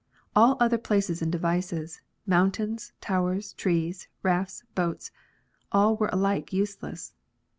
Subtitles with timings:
[0.35, 5.11] All other places and devices, mountains, towers, trees, rafts, boats,
[5.71, 7.13] all were alike useless.